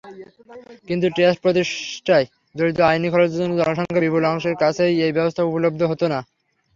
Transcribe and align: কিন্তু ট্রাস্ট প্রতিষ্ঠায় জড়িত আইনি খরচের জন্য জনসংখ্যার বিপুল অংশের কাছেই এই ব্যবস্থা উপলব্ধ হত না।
কিন্তু 0.87 1.07
ট্রাস্ট 1.15 1.39
প্রতিষ্ঠায় 1.43 2.25
জড়িত 2.55 2.79
আইনি 2.89 3.07
খরচের 3.09 3.39
জন্য 3.41 3.53
জনসংখ্যার 3.61 4.03
বিপুল 4.05 4.23
অংশের 4.25 4.55
কাছেই 4.63 4.93
এই 5.05 5.11
ব্যবস্থা 5.17 5.41
উপলব্ধ 5.43 5.81
হত 5.91 6.01
না। 6.13 6.19